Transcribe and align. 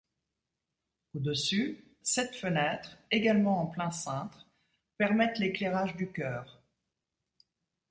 Au-dessus, 1.13 1.85
sept 2.01 2.35
fenêtres, 2.35 2.97
également 3.11 3.61
en 3.61 3.67
plein-cintre, 3.67 4.47
permettent 4.97 5.37
l'éclairage 5.37 5.95
du 5.95 6.11
chœur. 6.11 6.59